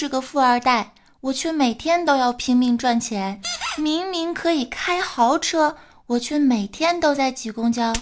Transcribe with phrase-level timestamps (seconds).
[0.00, 3.38] 是个富二代，我却每天都要拼命赚钱。
[3.76, 5.76] 明明可以开豪车，
[6.06, 7.92] 我却每天都在挤公交。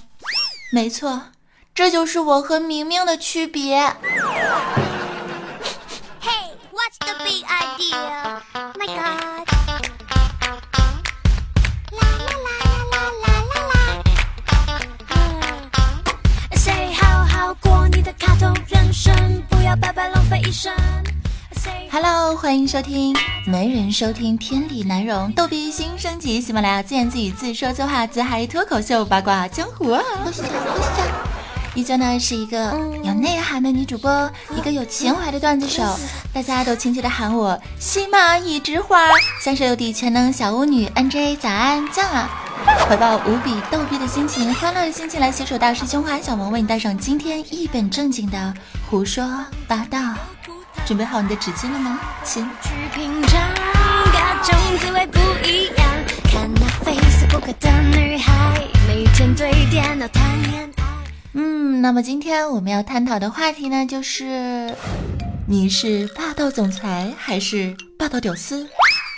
[0.73, 1.20] 没错，
[1.75, 3.92] 这就是我和明明的区别。
[16.55, 20.73] 谁好好过你的卡通人生，不要白白浪费一生。
[21.68, 23.14] Say Hello，欢迎收听
[23.45, 30.02] 没人收听天理难容，逗比新升级，喜马拉雅自言自语自说自话自嗨脱口秀八卦江湖啊！
[31.75, 32.72] 依旧呢是一个
[33.05, 35.83] 有内涵的女主播，一个有情怀的段子手，
[36.33, 39.06] 大家都亲切的喊我西马一枝花，
[39.42, 42.30] 三十六弟全能小巫女 NJ 早安酱啊！
[42.88, 48.55] 怀抱无比逗逼的心情，欢乐的心情来携手大师兄花小萌为你带上今天一本正经的
[48.88, 49.98] 胡说八道。
[50.89, 52.48] 准备好你的纸巾了吗，亲？
[52.62, 53.39] 去品尝
[54.06, 55.86] 各种滋味不一样。
[56.33, 60.84] 看那 Facebook 的女孩，每天对电脑谈恋爱。
[61.34, 64.75] 嗯，那么今天我们要探讨的话题呢，就是
[65.47, 68.66] 你是霸道总裁还是霸道屌丝？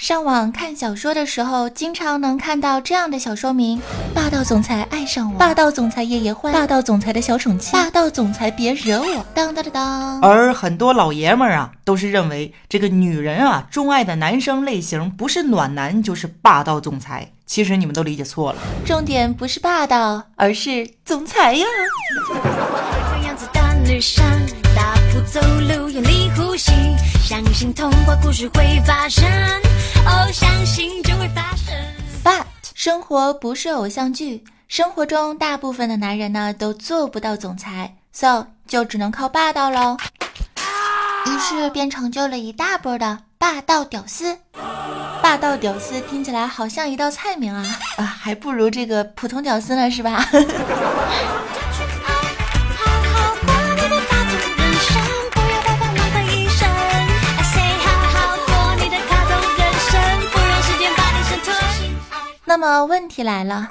[0.01, 3.79] 上网看小说的时候，经常能看到这样的小说名：
[4.15, 9.27] 霸道总裁爱上我，霸道总裁夜夜欢，霸道总裁的小宠妻，霸道总裁别惹我。
[9.35, 10.21] 当当当当。
[10.23, 17.33] 而很多老爷们儿啊，都是认为这个女人啊，钟爱的男生类型不是暖男就是霸道总裁。
[17.45, 18.59] 其实你们都理解错了。
[18.87, 21.67] 重点不是霸道，而是总裁呀。
[22.27, 24.25] 这样子的女生，
[25.27, 26.73] 走路，用力呼吸，
[27.23, 29.25] 相信童话故事会发生，
[30.07, 31.75] 哦，相信就会发生。
[32.25, 32.45] But
[32.75, 39.97] 生活不是偶像剧，生活中大部分的男人呢都做不到总裁，so 就只能靠霸道喽。
[41.27, 44.39] 于是便成就了一大波的霸道屌丝。
[45.23, 47.65] 霸道屌丝听起来好像一道菜名啊
[47.99, 50.27] 啊，还不如这个普通屌丝呢，是吧？
[62.61, 63.67] 么问题来了，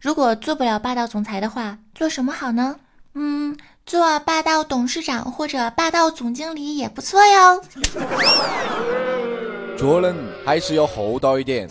[0.00, 2.76] 如果做不了霸道总裁的话，做什么好呢？
[3.12, 7.62] 嗯，做霸道董事长或者霸道总经理也不错哟。
[9.76, 10.16] 做人
[10.46, 11.68] 还是要厚道一点。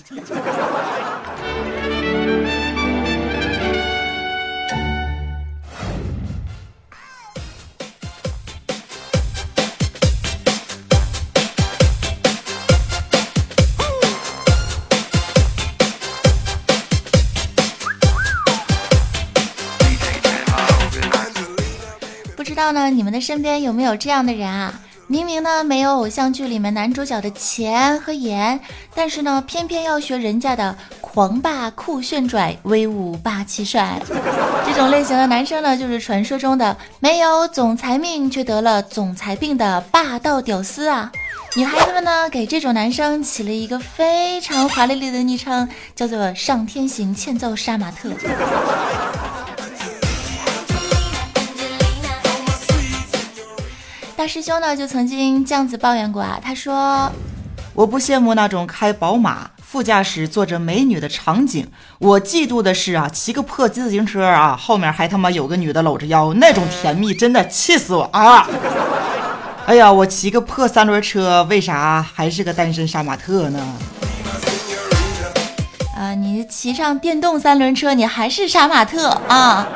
[22.63, 24.73] 道呢，你们的身边有没有这样的人啊？
[25.07, 28.57] 明明呢没有偶像剧里面男主角的钱和颜，
[28.95, 34.01] 但是呢偏偏要学人家的狂霸酷炫拽、威武霸气帅。
[34.65, 41.11] 这种类型的男生呢，就是传说中的没有总裁命却得了总裁病的霸道屌丝啊！
[41.57, 48.09] 女孩子们呢，给这种男生起了一个非常华丽丽的昵称，叫做“上天行欠揍杀马特”。
[54.23, 57.11] 大师兄呢，就曾经这样子抱怨过啊，他说。
[57.73, 61.67] 我不羡慕那种开宝马副驾驶坐着美女的场景，
[61.99, 68.47] 我嫉妒的是啊，骑个破自行车啊，后面还他妈有个女的搂着腰，那种甜蜜真的气死我啊！
[69.67, 73.59] 哎呀，我骑个破三轮车，为啥还是个单身杀马特呢？
[75.97, 79.67] 啊，你骑上电动三轮车，你还是杀马特啊！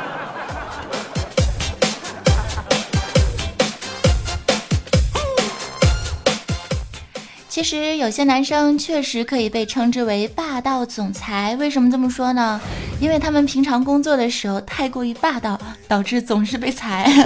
[7.57, 12.61] 其实有些男生确实可以被称之为霸道总裁，为什么这么说呢？
[13.01, 17.11] 因为他们平常工作的时候太过于霸道，导致总是被裁。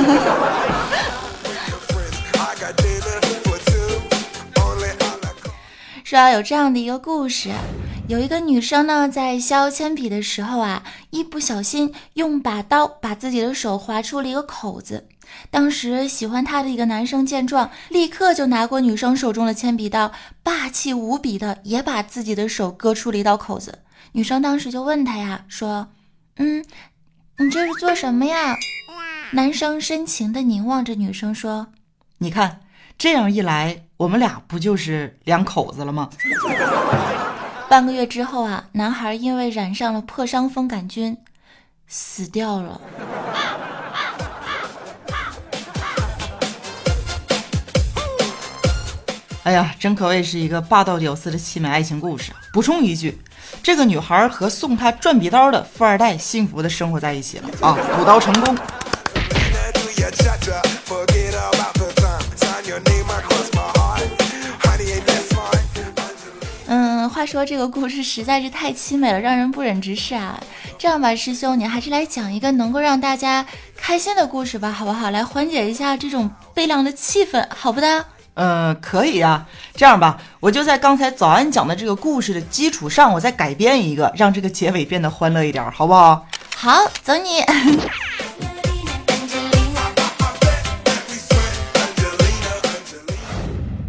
[6.06, 7.50] 说要有这样的一个故事，
[8.08, 15.10] 有一个女生呢，在削铅笔的时候啊，一不小心用把刀把自己的手划出了一个口子。
[15.50, 20.12] 当时喜欢他的一个男生见状，立刻就拿过女生手中的铅笔刀，
[20.44, 23.80] 霸气无比的也把自己的手割出了一道口子。
[24.14, 25.88] 女生当时就问他呀，说
[26.38, 26.66] ：“嗯，
[27.38, 28.56] 你这是做什么呀？”
[29.34, 31.68] 男生深情的凝望着女生说
[32.18, 32.60] 你看，
[32.98, 36.10] 这样一来，我们俩不就是两口子了吗
[37.70, 41.18] ？：“半个月之后啊，男孩因为染上了破伤风杆菌，
[41.88, 42.82] 死掉了。
[49.44, 52.32] 哎呀，真可谓是一个霸道屌丝的凄美爱情故事。
[52.54, 53.18] 补充一句，
[53.64, 58.56] 这个女孩和送她转笔刀的富二代幸福的生活在一起了啊，补刀成功。
[66.68, 70.40] 嗯，话说这个故事实在是太凄美了，让人不忍直视啊。
[70.78, 73.44] 这样吧，师兄，你还是来讲一个能够让大家
[73.76, 75.10] 开心的故事吧，好不好？
[75.10, 78.06] 来缓解一下这种悲凉的气氛，好不的？
[78.34, 79.46] 嗯，可以呀、
[79.76, 86.26] 这样吧，我就在刚才早安讲的这个故事的基础上，我再改编一个，让这个结尾变得欢乐一点，好不好？
[86.56, 86.72] 好，
[87.04, 87.44] 走你。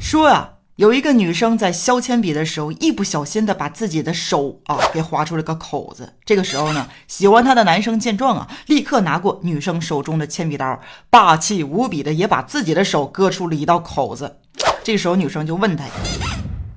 [0.01, 0.52] 说啊，
[0.83, 6.13] 有一个女生在削铅笔的时候，一不小心的把自己的手啊给划出了个口子。
[6.25, 14.41] 这个时候呢，喜欢她的男生见状啊，立刻拿过女生手中的铅笔刀，霸气无比的也把自己的手割出了一道口子。
[14.83, 15.85] 这时候女生就问他，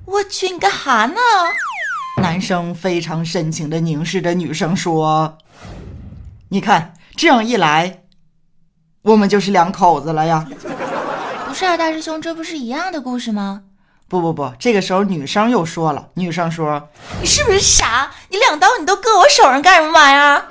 [0.04, 1.16] 我去，你干哈呢？
[2.22, 5.36] 男生非常深情的凝视着女生说
[6.50, 8.04] ：“你看，这样一来，
[9.02, 10.46] 我们就是两口子了呀。”
[11.48, 13.64] 不是啊，大师兄，这不是一样的故事吗？
[14.08, 16.88] 不不不这个时候女生又说了女生说
[17.20, 18.08] 你是不是傻？
[18.28, 20.42] 你两刀你都搁我手上干什么玩意儿？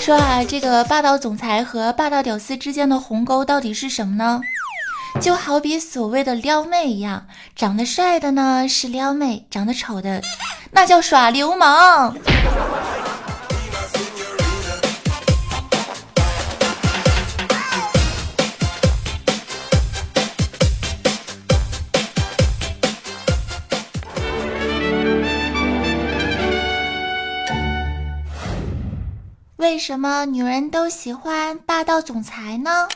[0.00, 4.40] 说啊这个霸道总裁和霸道屌丝之间的鸿沟到底是什么呢？
[5.20, 10.22] 就好比所谓的撩妹一样长得帅的呢是撩妹长得丑的
[10.70, 12.14] 那叫耍流氓。
[29.56, 32.88] 为什么女人都喜欢霸道总裁呢？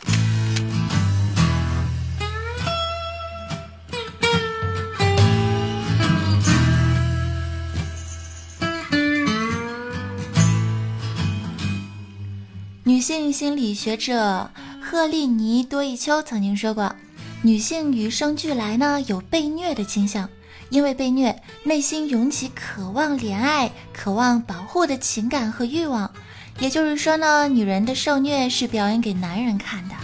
[13.05, 14.51] 性心理学者
[14.83, 16.97] 赫利尼多伊丘曾经说过，
[17.43, 20.27] 女性与生俱来呢有被虐的倾向，
[20.71, 26.11] 因为被虐，内心涌起渴望怜爱、渴望保护的情感和欲望。
[26.59, 29.95] 也就是说呢，女人的受虐是表演给男人看的。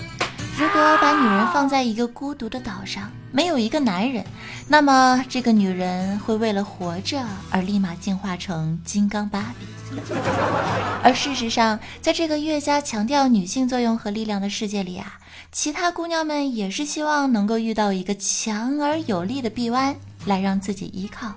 [0.58, 4.23] 如果把女人放在一个孤独的岛上，没有一个男人，
[4.69, 9.67] 那么这个女人会为了活着而立马进化成金刚芭比。
[11.03, 15.19] 而事实上，在这个越加强调女性作用和力量的世界里啊，
[15.51, 19.97] 其他姑娘们也是希望能够遇到一个强而有力的臂弯
[20.27, 21.33] 来让自己依靠，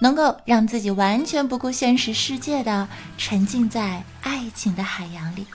[0.00, 2.88] 能够让自己完全不顾现实世界的
[3.18, 5.46] 沉浸在爱情的海洋里，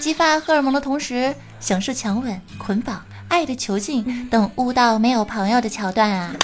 [0.00, 6.34] 激发荷尔蒙的同时，享受强吻、捆绑、爱的囚禁等悟到没有朋友的桥段啊。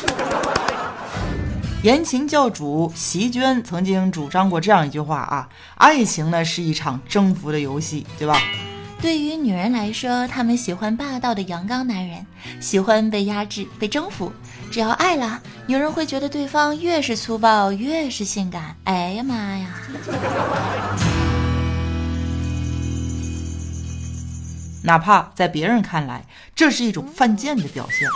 [1.83, 8.41] 言情教主席娟曾经主张过这样一句话啊：爱情呢是一场征服的游戏，对吧？
[9.01, 12.25] 对于女人来说，她们喜欢霸道的阳刚男人，
[12.61, 14.33] 喜欢被压制、被征服。
[14.71, 18.77] 只要爱了，女人会觉得对方越是粗暴，越是性感。
[18.85, 19.75] 哎呀妈呀！
[24.85, 26.25] 哪怕在别人看来，
[26.55, 28.09] 这是一种犯贱的表现。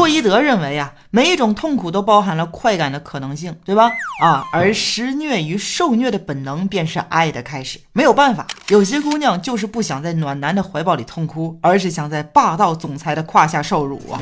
[0.00, 3.92] 洛伊德认为啊，每一种痛苦都包含了快感的可能性，对吧？
[4.22, 7.78] 啊，而施虐与受虐的本能便是爱的开始。
[7.92, 14.16] 没有办法，有些姑娘就是不想在暖男的怀抱里痛哭，而是想在霸道总裁的胯下受辱啊。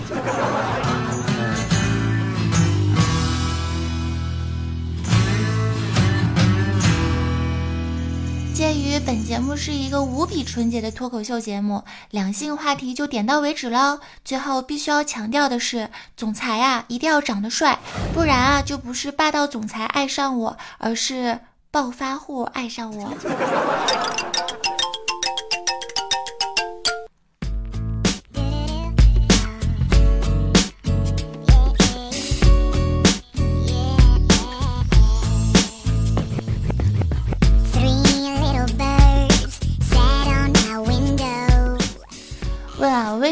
[8.59, 14.01] 鉴于本节目是一个无比纯洁的脱口秀节目，两性话题就点到为止喽。
[14.25, 17.79] 最后必须要强调的是，总裁啊一定要长得帅，
[18.13, 21.39] 不然啊就不是霸道总裁爱上我，而是
[21.71, 23.15] 暴发户爱上我。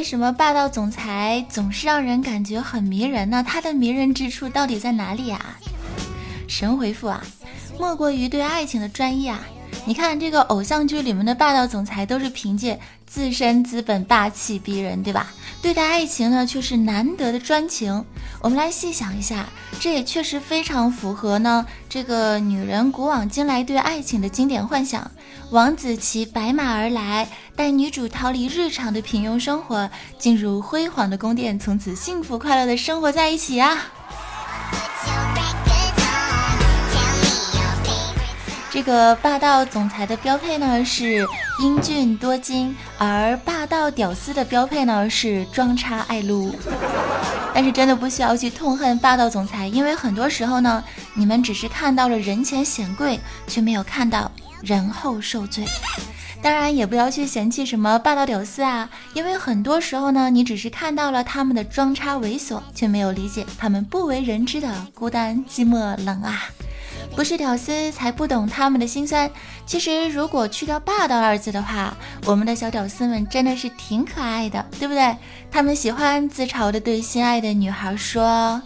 [0.08, 3.44] 什么霸道总裁总是让人感觉很迷人呢？
[3.44, 5.58] 他的迷人之处到底在哪里啊？
[6.46, 7.20] 神回复啊，
[7.76, 9.40] 莫过于对爱情的专一啊。
[9.88, 15.32] 你看这个偶像剧里面的霸道总裁都是凭借自身资本霸气逼人，对吧？
[15.62, 18.04] 对待爱情呢却是难得的专情。
[18.40, 19.46] 我们来细想一下，
[19.78, 25.08] 这也确实非常符合呢这个女人古往今来对爱情的经典幻想。
[25.50, 29.88] 王子骑白马而来，带女主逃离日常的平庸生活，
[30.18, 33.86] 进入辉煌的宫殿，从此幸福快乐的生活在一起啊！
[38.76, 41.26] 这个霸道总裁的标配呢是
[41.60, 46.54] 英俊多金，而霸道屌丝的标配呢是装叉爱撸。
[47.54, 54.30] 但是真的不需要去痛恨霸道总裁，因为很多时候呢，你们只是看到了人前显贵，却没有看到
[54.60, 55.64] 人后受罪。
[56.42, 66.42] 当然也不要去嫌弃什么霸道屌丝啊，因为很多时候呢，你只是看到了他们的装叉猥琐，却没有理解他们不为人知的孤单寂寞冷啊。
[67.14, 69.30] 不是屌丝才不懂他们的心酸。
[69.64, 75.16] 其实，如果去掉“霸道”二字的话，我们的小屌丝们真的是挺可爱的，对不对？
[75.50, 78.60] 他们喜欢自嘲的对心爱的女孩说：“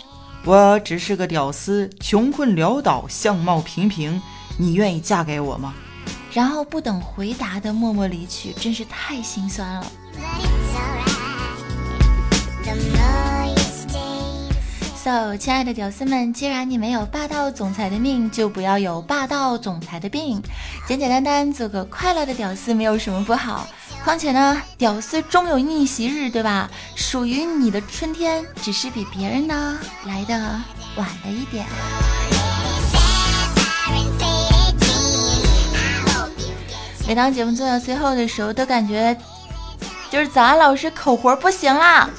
[0.44, 4.20] 我只是个屌丝，穷困潦倒，相貌平平，
[4.58, 5.74] 你愿意嫁给我吗？”
[6.32, 9.86] 然后不等回答的默默离去，真是太心酸了。
[15.02, 20.42] So，亲爱的屌丝们，既然你没有霸道总裁的命，就不要有霸道总裁的病。
[20.86, 23.66] 简简单单做个快乐的屌丝，没有什么不好。
[24.04, 26.70] 况且呢，屌丝终有逆袭日，对吧？
[26.96, 30.34] 属于你的春天，只是比别人呢来的
[30.96, 31.64] 晚了一点。
[37.08, 39.16] 每当节目做到最后的时候，都感觉
[40.10, 42.10] 就是早安老师口活不行啦。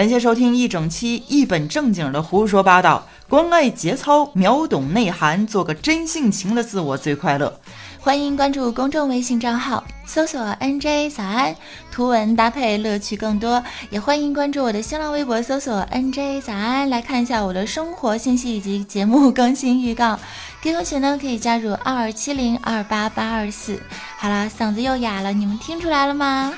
[0.00, 7.54] 感谢收听一整期一本正经的胡说八道，关爱节操，秒懂内涵，做个真性情的自我最快乐。
[7.98, 11.54] 欢迎关注公众微信账号，搜索 NJ 早安，
[11.92, 13.62] 图文搭配乐趣更多。
[13.90, 20.18] 也欢迎关注我的新浪微博，搜索 NJ 早安，来看一下我的生活信息以及节目更新预告。
[20.62, 23.78] QQ 群呢可以加入二二七零二八八二四。
[24.16, 26.54] 好啦，嗓子又哑了，你们听出来了吗？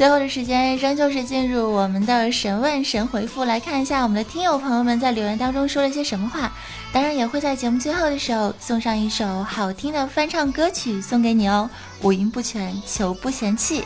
[0.00, 6.50] 最后的时间仍旧是进入我们的神问神回复，来看一下我们的听友朋友们在留言当中说了些什么话。
[6.90, 11.68] 当然也会在节目最后的时候送上一首好听的翻唱歌曲送给你哦，
[12.00, 13.84] 五音不全求不嫌弃。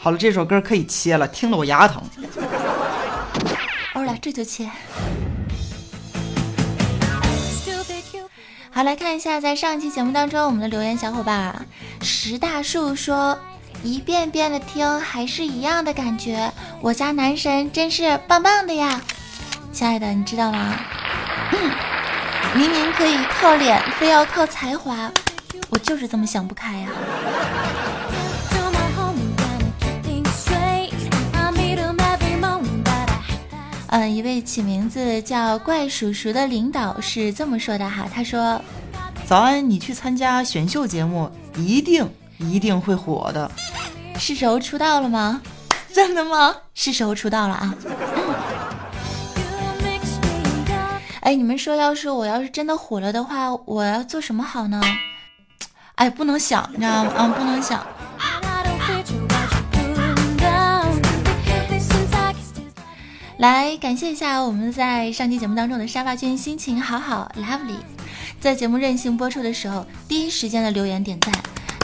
[0.00, 2.02] 好了，这首歌可以切了，听得我牙疼。
[3.94, 4.68] 欧了，这就切。
[8.72, 11.62] 好，来看一下，在上一期节目当中，我们的留言小伙伴啊，
[12.02, 13.36] 石大树说，
[13.82, 19.00] 一遍遍的听还是一样的感觉，我家男神真是棒棒的呀！
[19.72, 20.76] 亲爱的，你知道吗？
[22.54, 25.10] 明明可以靠脸，非要靠才华，
[25.68, 26.88] 我就是这么想不开呀。
[34.40, 38.58] 位起名字叫怪叔叔的领导是这么说的哈，他说
[39.28, 43.50] ：“早安，你去参加选秀节目，一定一定会火的。
[44.18, 45.42] 是时候出道了吗？
[45.92, 46.56] 真的吗？
[46.72, 47.74] 是时候出道了啊！
[51.20, 54.80] 哎，你们说，要是我要是真的火了的话，我要做什么好呢？
[55.96, 57.12] 哎，不能想，你知道吗？
[57.14, 57.86] 啊，不能想。”
[63.40, 67.78] 来感谢一下我们在上期节目当中的沙发君心情好好 lovely，
[68.38, 71.34] 在节目任性播出的时候第一时间的留言点赞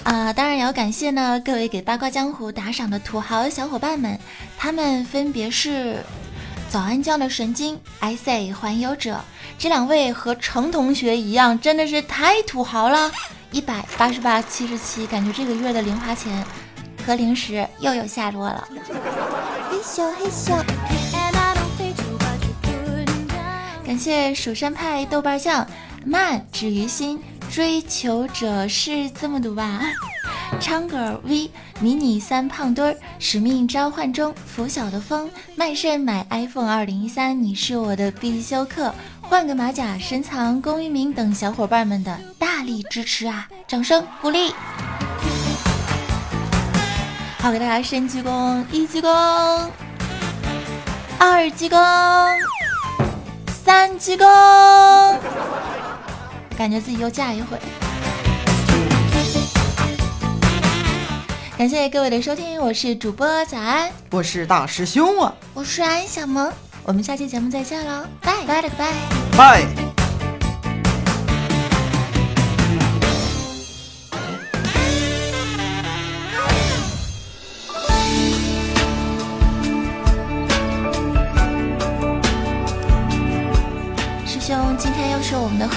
[0.05, 0.31] 啊！
[0.35, 4.21] 当然也要感谢呢各位给八卦江湖打赏的土豪小伙伴们，
[4.59, 6.05] 他们分别是
[6.69, 9.19] 早安酱的神经 I say 环游者，
[9.59, 13.11] 这两位和程同学一样，真的是太土豪了，
[13.51, 16.45] 一百八十八七十七，感觉这个月的零花钱
[17.07, 18.69] 和零食又有下落了。
[19.71, 21.16] 嘿咻嘿咻。
[23.87, 25.65] 感谢蜀山派豆瓣酱
[26.05, 29.81] 慢止于心追求者是这么读吧？
[30.61, 43.47] 昌哥 V 迷你三胖墩儿使命召唤中拂晓的风卖肾买 iPhone 二零一三你是我的必修课换个马甲深藏功与名等小伙伴们的大力支持啊！
[43.69, 44.53] 掌声鼓励！
[47.39, 49.69] 好，给大家深鞠躬，一鞠躬，
[51.19, 51.79] 二鞠躬。
[53.67, 55.19] 三鞠躬，
[56.57, 57.59] 感觉自己又嫁一回。
[61.59, 66.49] 感谢各位的收听，我是主播早安，我是大师兄啊，我是安小萌，
[66.85, 68.35] 我们下期节目再见喽，拜。
[68.47, 68.63] 拜。
[68.63, 68.93] 了个拜。
[69.37, 69.86] 拜。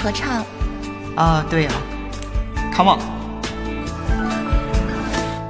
[0.02, 0.44] 合唱。
[1.16, 1.70] 啊对呀
[2.74, 2.98] come on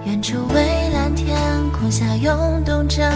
[0.05, 1.39] 远处蔚蓝天
[1.73, 3.09] 空下涌动着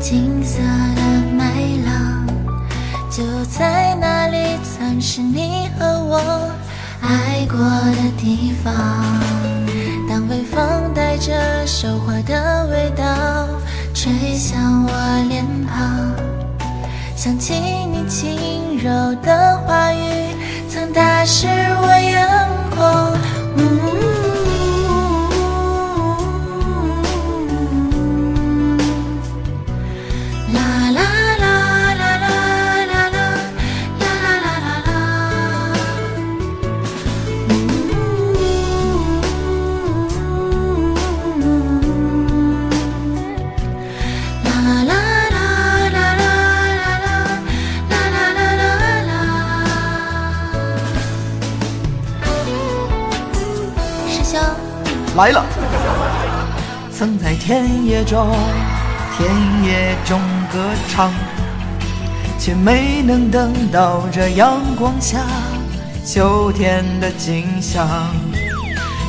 [0.00, 1.02] 金色的
[1.36, 1.44] 麦
[1.84, 2.26] 浪
[3.10, 6.50] 就在那里曾是你和我
[7.00, 8.72] 爱过的地方
[10.08, 13.04] 当微风带着收获的味道
[13.92, 14.92] 吹向我
[15.28, 16.14] 脸庞
[17.16, 18.90] 想起你轻柔
[19.22, 20.41] 的话语
[20.92, 22.28] 打湿我眼
[22.70, 23.12] 眶。
[30.52, 31.11] 啦啦。
[55.22, 55.44] 来了，
[56.90, 58.28] 曾在田野中，
[59.16, 59.30] 田
[59.62, 60.18] 野中
[60.52, 61.12] 歌唱，
[62.40, 65.20] 却没能等到这阳光下
[66.04, 67.88] 秋天的景象。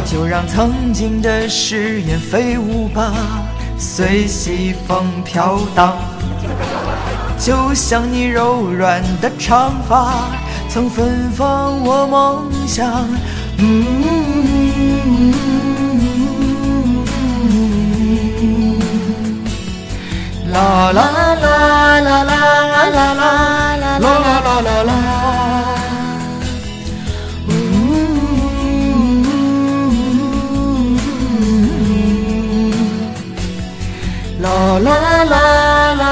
[0.05, 3.11] 就让曾经的誓言飞舞吧，
[3.79, 5.95] 随西风飘荡，
[7.39, 10.29] 就像你柔软的长发，
[10.69, 13.03] 曾芬芳我梦想。
[13.57, 14.22] 嗯。
[20.53, 21.01] 啦啦啦
[21.35, 21.47] 啦
[21.99, 22.35] 啦啦啦
[22.89, 23.21] 啦啦啦
[23.75, 24.07] 啦啦啦
[24.61, 24.89] 啦啦。
[34.43, 36.07] 啦啦啦啦啦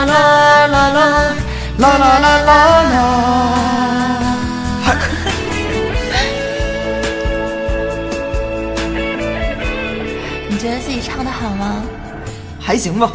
[0.68, 0.80] 啦啦
[1.78, 1.88] 啦
[2.20, 2.50] 啦啦
[2.92, 2.96] 啦！
[10.50, 11.84] 你觉得自己唱的好吗？
[12.60, 13.12] 还行吧。